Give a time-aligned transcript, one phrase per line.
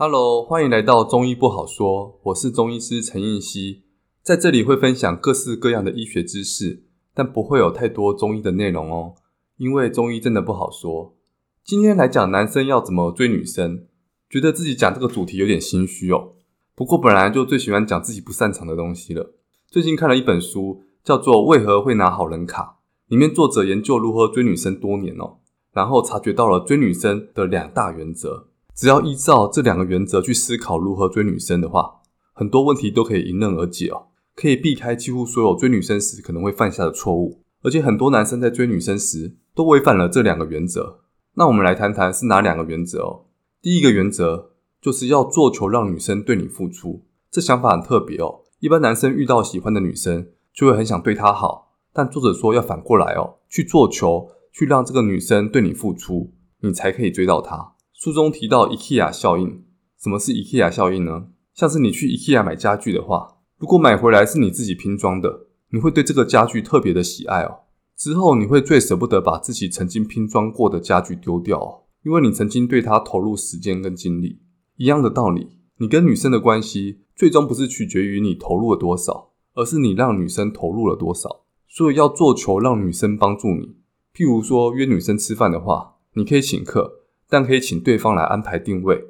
[0.00, 3.82] Hello，欢迎来到中医不好说，我是中医师陈应希，
[4.22, 9.16] 在这里会分享各式各样的医学知识，但不会有太多中医的内容哦，
[9.56, 11.16] 因为中医真的不好说。
[11.64, 13.86] 今天来讲男生要怎么追女生，
[14.30, 16.34] 觉得自己讲这个主题有点心虚哦。
[16.76, 19.34] 不过本来就最喜欢讲自己不擅长的东西了。
[19.66, 22.62] 最近看了一本书，叫做《为何会拿好人卡》，
[23.10, 25.38] 里面作者研究如何追女生多年哦，
[25.72, 28.47] 然后察觉到了追女生的两大原则。
[28.78, 31.96] 只要依照这两个原则去思考如何追女生的话，
[32.32, 37.42] 很多问题都可以迎刃而解哦，可以避开几乎所有追女生时可能会犯下的错误。
[37.62, 41.00] 而且很多男生在追女生时都违反了这两个原则。
[41.34, 43.24] 那我们来谈谈是哪两个原则哦。
[43.60, 47.02] 第一个原则就是要做球让女生对你付出，
[47.32, 48.42] 这想法很特别哦。
[48.60, 57.74] 一般男生遇到喜欢的女生就会很想对她好，但作者说要反过来哦，去做球，去让这个女生对你付出，你才可以追到她。
[57.98, 59.64] 书中提到 IKEA 效应，
[60.00, 61.30] 什么是 IKEA 效应呢？
[61.52, 67.62] 像是你去 IKEA 买家具的话，如果买回来是你自己拼装的，你会对这个家具特别的喜爱哦。
[67.96, 74.38] 之后你会最舍不得把自己曾经拼装过的家具丢掉哦，因为你曾经对它投入时间跟精力。
[74.76, 81.40] 一样的道理，你跟女生的关系最终不是取决于你投入了多少，而是你让女生投入了多少。
[81.66, 83.74] 所以要做球让女生帮助你。
[84.14, 86.97] 譬如说约女生吃饭的话，你可以请客。
[87.28, 89.04] 但可以请对方来安排定位。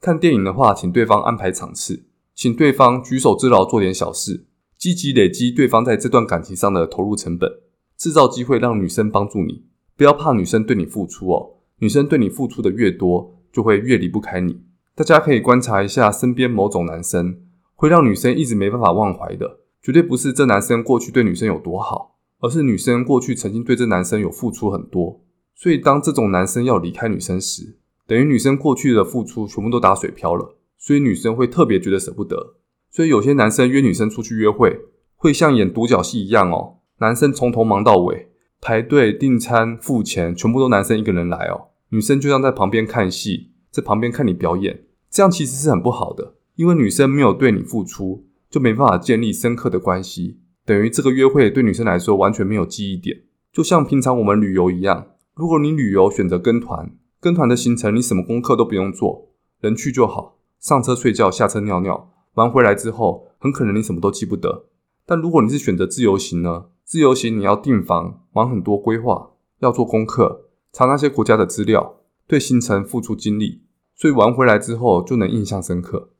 [0.00, 7.50] 看电影的话，请对方安排场次，请对方举手之劳做点小事，积极累积对方在这段感情上的投入成本，
[7.96, 9.64] 制造机会让女生帮助你。
[9.96, 14.60] 不要怕女生对你付出哦，女生对你付出的越多，就会越离不开你。
[14.94, 17.38] 大家可以观察一下身边某种男生，
[17.74, 25.23] 会让女生一直没办法忘怀的，绝对不是这男生过去对女生有多好，而是女生过去曾经对这男生有付出很多。
[25.54, 32.56] 所以，当这种男生要离开女生时，等于女生过去的付出全部都打水漂了，所以女生会特别觉得舍不得。
[32.90, 34.78] 所以，有些男生约女生出去约会，
[35.16, 38.28] 会像演独角戏一样哦，男生从头忙到尾，
[38.60, 55.06] 排队订餐、付钱，全部都男生一个人来哦，女生就像在旁边看戏，在旁边看你表演，这样其实是很不好的，因为女生没有对你付出，就没办法建立深刻的关系，等于这个约会对女生来说完全没有记忆点，就像平常我们旅游一样。
[55.34, 59.30] 如果你旅游选择跟团，跟团的行程你什么功课都不用做，
[59.60, 64.66] 人去就好，上车睡觉，下车尿尿，玩回来之后，很可能你什么都记不得。
[65.04, 66.66] 但如果你是选择自由行呢？
[66.84, 71.96] 自由行你要订房，忙很多规划，要做功课，查那些国家的资料，
[72.28, 73.62] 对行程付出精力，
[73.96, 76.10] 所以玩回来之后就能印象深刻。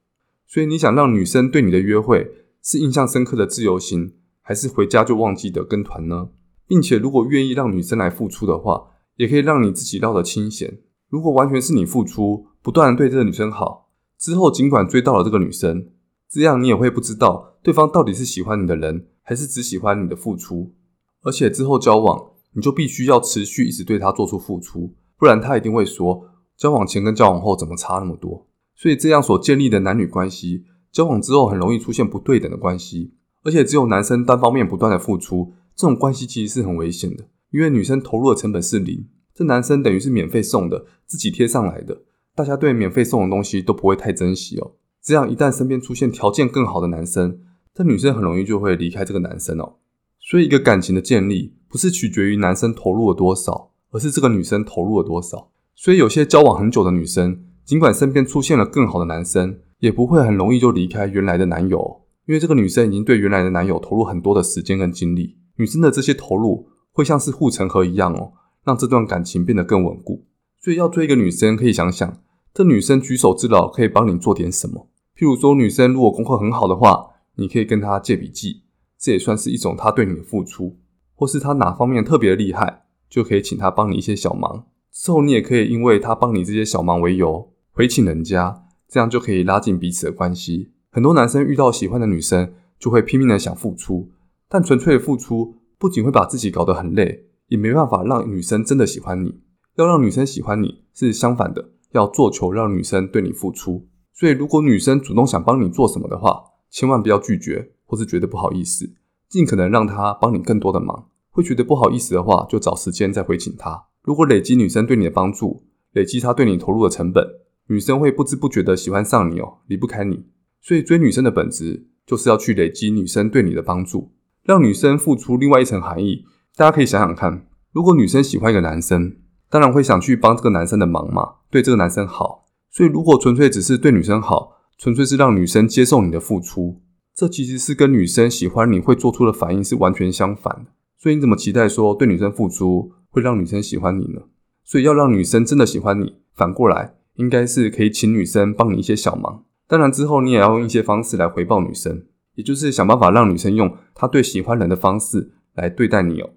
[0.45, 6.31] 所以你想让女生对你的约会是印象深刻的自由行，还是回家就忘记的跟团呢？
[6.67, 10.81] 并且如果愿意让女生来付出的话，也可以让你自己绕得清闲。
[11.09, 15.89] 如果完全是你付出，不断对这个女生好，之后尽管追到了这个女生，
[16.31, 20.75] 这样你也会不知道对方到底是喜欢你的人，还是只喜欢你的付出。
[21.23, 28.47] 而且之后交往，你就必须要持续一直对她做出付出，不然她一定会说，交往前跟交往后怎么差那么多。
[28.75, 33.15] 所以这样所建立的男女关系，交往之后很容易出现不对等的关系，
[33.45, 37.25] 而且只有男生单方面不断的付出，这种关系其实是很危险的。
[37.55, 42.03] 因为女生投入的成本是零，这男生等于是免费送的，自己贴上来的，
[42.35, 44.73] 大家对免费送的东西都不会太珍惜哦。
[45.01, 47.39] 这样一旦身边出现条件更好的男生，
[47.73, 49.77] 这女生很容易就会离开这个男生哦。
[50.19, 55.53] 所以一个感情的建立不是取决于男生投入了多少，而是这个女生投入了多少。
[55.77, 65.37] 所以有些交往很久的女生，尽管身边出现了更好的男生，也不会很容易就离开原来的男友，因为这个女生已经对原来的男友投入很多的时间跟精力。
[65.57, 68.33] 女生的这些投入，会像是护城河一样哦，
[68.63, 70.25] 让这段感情变得更稳固。
[70.61, 72.23] 所以要追一个女生，可以想想
[72.55, 74.89] 这女生举手之劳可以帮你做点什么。
[75.17, 78.63] 譬如说，女生如果功课很好的话，你可以跟她借笔记，
[78.97, 80.79] 这也算是一种她对你的付出。
[81.17, 84.67] 或是她哪方面特别厉害，就可以请她帮你一些小忙。
[84.93, 90.71] 之后你也可以因为她帮你这些小忙为由回请人家，这样就可以拉近彼此的关系。
[90.91, 94.13] 很多男生遇到喜欢的女生，就会拼命的想付出，
[94.49, 95.57] 但纯粹的付出。
[95.79, 99.41] 不仅会把自己搞得很累，也没办法让女生真的喜欢你。
[99.77, 103.89] 要让女生喜欢你，是相反的，要做球让女生对你付出。
[104.13, 108.95] 所以，如果女生主动想帮你做什么的话，千万不要拒绝，或是觉得不好意思，
[109.29, 111.09] 尽可能让她帮你更多的忙。
[111.31, 113.87] 会觉得不好意思的话，就找时间再回请她。
[114.03, 117.27] 如果累积女生对你的帮助，累积她对你投入的成本，
[117.67, 120.27] 女生会不知不觉的喜欢上你哦，离不开你。
[120.61, 124.13] 所以，追女生的本质就是要去累积女生对你的帮助。
[124.45, 129.17] 让女生付出另外一层含义，大家可以想想看，如果女生喜欢一个男生，
[129.49, 136.83] 当然会想去帮这个男生的忙嘛，对这个男生好，所以如果纯粹只是对女生好，纯粹是让女生接受你的付出，
[137.15, 140.73] 这其实是跟女生喜欢你会做出的反应是完全相反的。
[140.99, 144.21] 所以你怎么期待说对女生付出会让女生喜欢你呢？
[144.63, 149.45] 所以要让女生真的喜欢你，反过来应该是可以请女生帮你一些小忙。
[149.67, 156.31] 当然之后你也要用一些方式来回报女生，也就是想办法让女生用她对喜欢人的方式来对待你哦。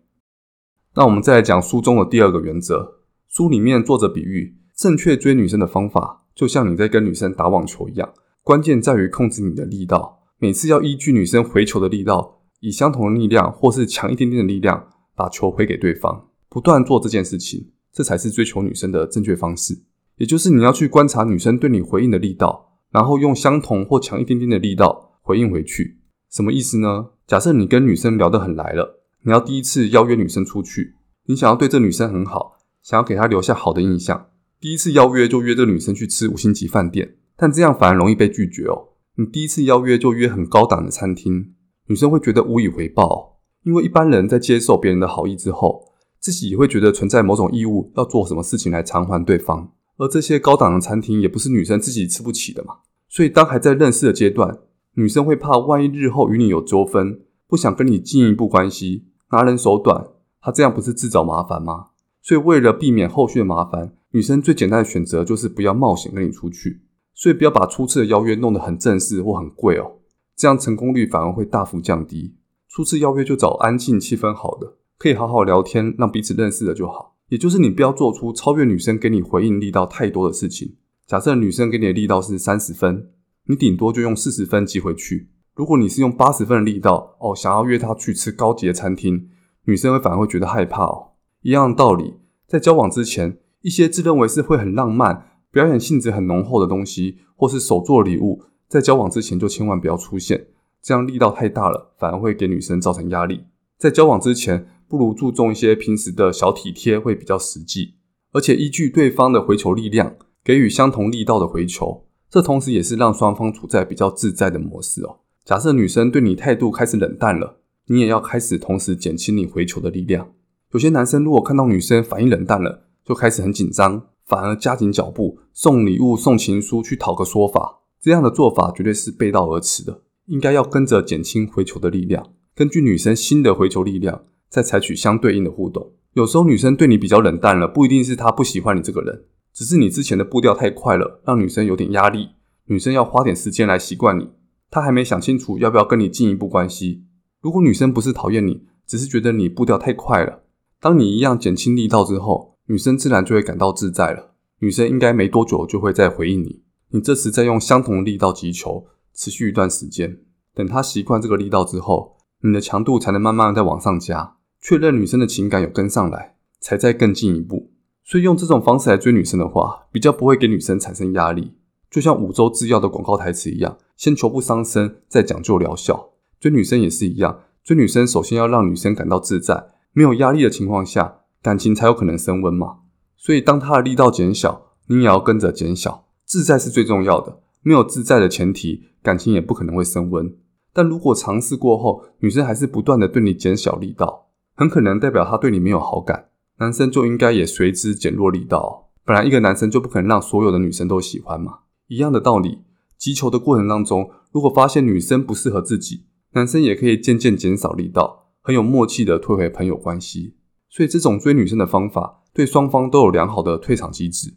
[0.96, 8.14] 那我们再来讲书中的第二个原则，书里面作者比喻正确追女生的方法，就像你在跟女生打网球一样。
[8.42, 16.30] 关键在于控制你的力道，每次要依据女生回球的力道，以相同的力量或是强一点点的力量，把球回给对方。
[16.50, 19.84] 不断做这件事情，这才是追求女生的正确方式。
[20.16, 26.00] 也就是你要去观察女生对你回应的力道，然后用相同或强一点点的力道回应回去。
[26.32, 27.08] 什么意思呢？
[27.28, 30.96] 假设你跟女生聊得很来了，你要第一次邀约女生出去，
[31.26, 34.28] 你想要对这女生很好，想要给她留下好的印象，
[34.62, 37.16] 第一次邀约就约这女生去吃五星级饭店。
[37.36, 38.94] 但这样反而容易被拒绝哦。
[39.16, 41.54] 你第一次邀约就约很高档的餐厅，
[41.88, 49.74] 女生会觉得无以回报，因为一般人在接受别人的好意之后，自己也会觉得存在某种义务要做什么事情来偿还对方。
[49.98, 52.76] 而这些高档的餐厅也不是女生自己吃不起的嘛。
[53.10, 54.60] 所以当还在认识的阶段，
[54.98, 60.08] 女生会怕万一日后与你有纠纷，不想跟你进一步关系，拿人手短，
[60.42, 61.90] 她这样不是自找麻烦吗？
[62.24, 66.82] 所以为了避免后续的麻烦，女生最简单的选择就是不要冒险跟你出去。
[67.14, 70.00] 所以不要把初次的邀约弄得很正式或很贵哦，
[70.36, 72.36] 这样成功率反而会大幅降低。
[72.68, 77.16] 初次邀约就找安静、气氛好的，可以好好聊天，让彼此认识的就好。
[77.30, 80.76] 也就是你不要做出超越女生给你回应力道太多的事情。
[81.06, 83.12] 假设女生给你的力道是三十分，
[83.48, 85.30] 你顶多就用四十分击回去。
[85.56, 89.30] 如果你是用八十分的力道哦，想要约她去吃高级的餐厅，
[89.66, 91.14] 女生会反而会觉得害怕哦。
[91.42, 92.16] 一样的道理，
[92.48, 95.32] 在交往之前，一些自认为是会很浪漫。
[95.50, 100.48] 表演性质很浓厚的东西，或是手作礼物，在交往之前就千万不要出现，
[100.84, 103.46] 这样力道太大了，反而会给女生造成压力。
[103.78, 107.96] 在交往之前，不如注重一些平时的小体贴，会比较实际。
[108.34, 115.20] 而且依据对方的回球力量，给予相同力道的回球，这同时也是让双方处在比较自在的模式哦。
[115.46, 120.30] 假设女生对你态度开始冷淡了，你也要开始同时减轻你回球的力量。
[120.74, 124.08] 有些男生如果看到女生反应冷淡了，就开始很紧张。
[124.26, 130.02] 反而加紧脚步，送礼物、送情书去讨个说法，这样的做法绝对是背道而驰的。
[130.26, 135.94] 应该要跟着减轻回球的力量，根据女生新的回球力量，再采取相对应的互动。
[136.12, 139.24] 有时候女生对你比较冷淡了，不一定是她不喜欢你这个人，
[139.58, 142.30] 只是你之前的步调太快了，让女生有点压力。
[142.66, 144.30] 女生要花点时间来习惯你，
[144.70, 147.06] 她还没想清楚要不要跟你进一步关系。
[147.42, 150.44] 如果女生不是讨厌你，只是觉得你步调太快了，
[150.80, 154.36] 当你一样减轻力道之后，女生自然就会感到自在了。
[154.60, 156.62] 女生应该没多久就会再回应你。
[156.90, 160.20] 你这时再用相同的力道击球，持续一段时间，
[160.54, 167.72] 等她习惯这个力道之后，你的强度才能慢慢再往上加，确认女生的情感有跟上来，才再更进一步。
[168.08, 171.56] 所以用这种方式来追女生的话，比较不会给女生产生压力。
[171.92, 176.12] 就像五洲制药的广告台词一样，先求不伤身，再讲究疗效。
[176.40, 181.16] 追女生也是一样，追女生首先要让女生感到自在，没有压力的情况下。
[181.42, 182.80] 感情才有可能升温嘛，
[183.16, 187.42] 所以当他的力道减小，你也要跟着减小，自在是最重要的。
[187.62, 190.34] 没有自在的前提，感情也不可能会升温。
[190.74, 196.27] 但如果尝试过后，女生还是不断的对你减小力道，很可能代表她对你没有好感，
[196.60, 198.90] 男生就应该也随之减弱力道。
[199.06, 202.60] 本来一个男生就不可能让所有的女生都喜欢嘛，一样的道理。
[202.98, 210.36] 击球的过程当中，如果发现女生不适合自己，男生也可以渐渐减少力道，很有默契的退回朋友关系。
[210.70, 214.36] 所以这种追女生的方法，对双方都有良好的退场机制。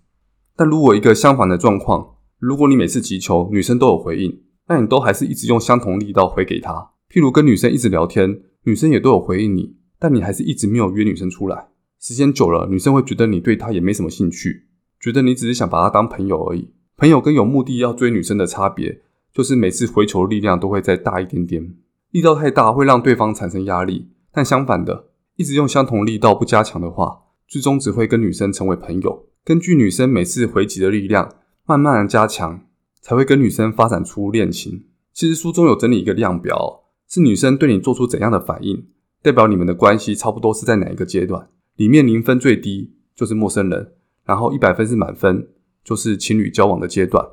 [0.55, 6.91] 但如果一个相反的状况，如果你每次击球，女生都有回应，那你都还是一直用相同力道回给她。
[7.11, 11.71] 譬如跟女生一直聊天，女生也都有回应你，但你还是一直没有约女生出来。
[12.01, 14.67] 时间久了，女生会觉得你对她也没什么兴趣，
[14.99, 16.71] 觉得你只是想把她当朋友而已。
[16.97, 19.03] 朋友跟有目的要追女生的差别，
[19.35, 21.75] 就是每次回球力量都会再大一点点。
[22.11, 25.09] 力道太大会让对方产生压力，但相反的。
[25.37, 29.27] 一直用相同力道不加强的话，最终只会跟女生成为朋友。
[29.45, 32.63] 根据女生每次回击的力量，慢慢的加强，
[33.01, 34.85] 才会跟女生发展出恋情。
[35.13, 38.87] 其实书中有整理一个量表，是女生对你做出怎样的反应，
[39.23, 41.49] 代表你们的关系差不多是在哪一个阶段。
[41.81, 43.95] 里面零分最低就是陌生人，
[44.27, 45.49] 然后一百分是满分，
[45.83, 47.27] 就是情侣交往的阶段。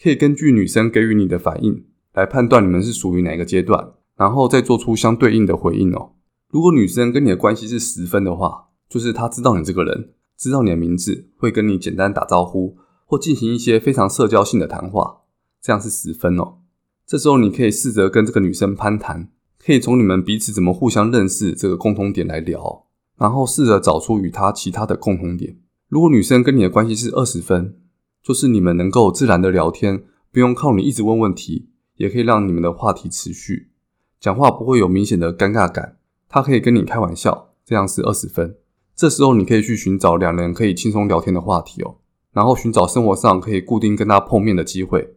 [0.00, 6.12] 可以根据女生给予你的反应来判断你们是属于哪个阶段，然后再做出相对应的回应哦。
[6.48, 15.22] 如果女生跟你的关系是十分的话，就是她知道你这个人，知道你的名字，会跟你简单打招呼，或进行一些非常社交性的谈话，
[15.60, 16.58] 这样是十分哦。
[17.04, 22.84] 这时候你可以试着跟这个女生攀谈，可以从你们彼此怎么互相认识这个共同点来聊，
[23.18, 25.58] 然后试着找出与她其他的共同点。
[25.88, 27.76] 如果女生跟你的关系是二十分，
[28.22, 33.70] 就是你们能够自然的聊天，不用靠你一直问问题，也可以让你们的话题持续，
[34.20, 35.96] 讲话不会有明显的尴尬感。
[36.28, 38.56] 她可以跟你开玩笑，这样是二十分。
[38.94, 41.96] 这时候你可以去寻找两人可以轻松聊天的话题哦，
[42.32, 45.14] 然后寻找生活上可以固定跟她碰面的机会。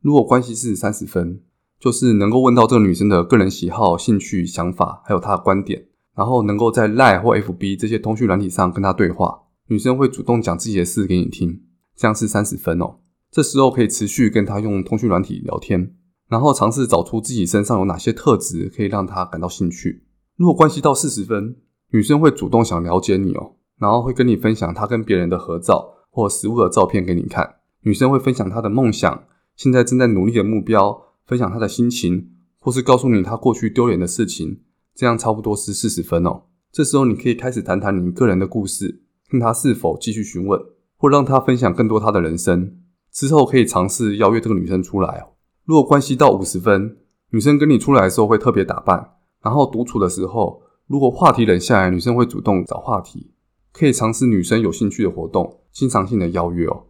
[0.00, 1.42] 如果关系是三十分，
[1.78, 11.60] 就是能够问到这个女生的个人喜好、兴趣、想法，还有她的观点，然后能够在 Line 或 FB 这些通讯软体上跟他对话，女生会主动讲自己的事给你听，
[11.94, 12.96] 这样是三十分哦。
[13.30, 15.94] 这时候可以持续跟他用通讯软体聊天，
[16.28, 20.04] 然后尝试找出自己身上有哪些特质可以让他感到兴趣。
[20.36, 21.56] 如果关系到四十分，
[21.90, 27.56] 女生会主动想了解你哦，然后会跟你分享她跟别人的合照或实物的照片给你看。
[27.82, 29.24] 女生会分享她的梦想。
[29.54, 34.60] 现在正在努力的目标，分享她的心情，或是告诉你她过去丢脸的事情，
[34.96, 36.44] 这样差不多是四十分哦。
[36.72, 40.58] 这时候你可以开始谈谈你个人的故事，看他是否继续询问，
[40.96, 42.78] 或让他分享更多他的人生。
[43.12, 45.26] 之后可以尝试邀约这个女生出来。
[45.64, 46.96] 如果关系到五十分，
[47.30, 49.12] 女生跟你出来的时候会特别打扮，
[49.42, 53.32] 然后独处的时候，如果话题冷下来，女生会主动找话题，
[53.72, 56.84] 可以尝试女生有兴趣的活动，经常性的邀约哦。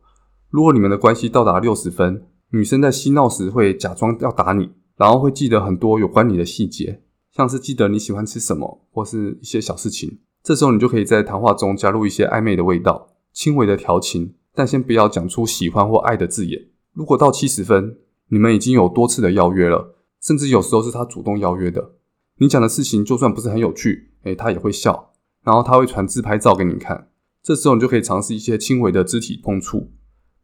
[0.50, 7.02] 如果你们的关系到达六十分，女生在嬉闹时会假装要打你，然后会记得很多有关你的细节，
[7.36, 10.20] 像是记得你喜欢吃什么，或是一些小事情。
[10.42, 16.68] 这时候你就可以在谈话中加入一些暧昧的味道，轻微的调情，但先不要讲出喜欢或爱的字眼。
[16.94, 21.92] 如果到七十分，你们已经有多次的邀约了，甚至有时候是他主动邀约的。
[22.38, 25.12] 你讲的事情就算不是很有趣，诶，他也会笑，
[25.44, 27.10] 然后他会传自拍照给你看。
[27.42, 29.92] 这时候你就可以尝试一些轻微的肢体碰触。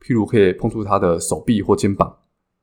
[0.05, 2.19] 譬如可以碰触他的手臂或肩膀。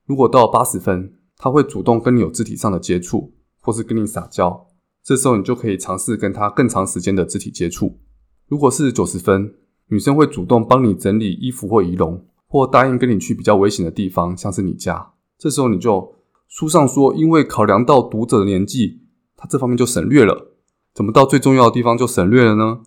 [0.05, 3.33] 如果到八十分，他会主动跟你有肢体上的接触，
[3.69, 4.67] 或是跟你撒娇。
[5.03, 7.99] 这时候你就可以尝试跟他更长时间的肢体接触。
[8.47, 9.53] 如果是九十分，
[9.89, 15.13] 女生会主动帮你整理衣服或仪容，或答应跟你去比较危险的地方，像是你家。
[15.37, 16.15] 这时候你就
[16.47, 19.01] 书上说，因为考量到读者的年纪，
[19.37, 20.55] 他这方面就省略了。
[20.95, 22.81] 怎么到最重要的地方就省略了呢？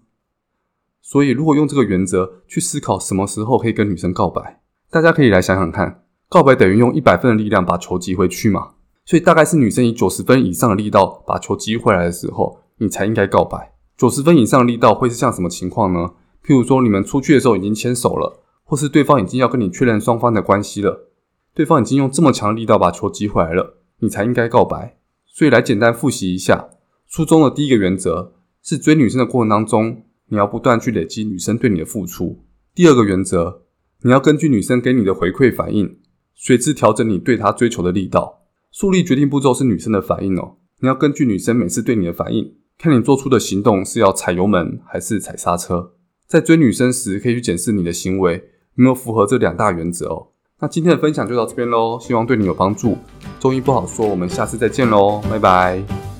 [1.00, 4.60] 所以，如果用这个原则去思考什么时候可以跟女生告白，
[4.90, 8.72] 大家可以来想想看，告白等于用一百分的力量把球击回去嘛？
[9.04, 13.74] 所以大概是女生以九十分以上的力道把球击回来的时候，你才应该告白。
[13.96, 16.10] 九十分以上的力道会是像什么情况呢？
[16.44, 21.08] 譬如说你们出去的时候已经牵手了，或是对方已经要跟你确认双方的关系了，
[21.54, 24.98] 对方已经用这么强的力道把球击回来了，你才应该告白。
[25.26, 26.70] 所以来简单复习一下，
[27.08, 30.04] 初中的第一个原则是追女生的过程当中。
[30.28, 32.42] 你要不断去累积女生对你的付出。
[32.74, 33.64] 第二个原则，
[34.02, 35.98] 你要根据女生给你的回馈反应，
[36.34, 38.41] 随之调整你对她追求的力道。
[38.72, 45.92] 树立决定步骤是女生的反应哦，你要根据女生每次对你的反应，看你做出的行动是要踩油门还是踩刹车。
[46.26, 48.36] 在追女生时，可以去检视你的行为
[48.76, 50.28] 有没有符合这两大原则哦。
[50.60, 52.96] 那今天的分享就到这边喽，希望对你有帮助。
[53.38, 56.11] 中医不好说，我们下次再见喽，拜拜。